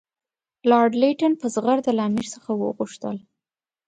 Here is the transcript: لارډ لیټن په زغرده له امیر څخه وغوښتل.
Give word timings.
لارډ 0.69 0.91
لیټن 1.01 1.33
په 1.41 1.47
زغرده 1.55 1.91
له 1.97 2.03
امیر 2.09 2.27
څخه 2.35 2.49
وغوښتل. 2.55 3.17